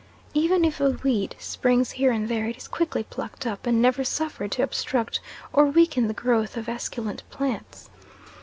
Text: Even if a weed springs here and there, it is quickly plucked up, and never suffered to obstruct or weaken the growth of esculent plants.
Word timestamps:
Even 0.33 0.65
if 0.65 0.81
a 0.81 0.97
weed 1.03 1.35
springs 1.37 1.91
here 1.91 2.11
and 2.11 2.27
there, 2.27 2.45
it 2.47 2.57
is 2.57 2.67
quickly 2.67 3.03
plucked 3.03 3.45
up, 3.45 3.67
and 3.67 3.79
never 3.79 4.03
suffered 4.03 4.51
to 4.53 4.63
obstruct 4.63 5.19
or 5.53 5.67
weaken 5.67 6.07
the 6.07 6.13
growth 6.15 6.57
of 6.57 6.67
esculent 6.67 7.21
plants. 7.29 7.91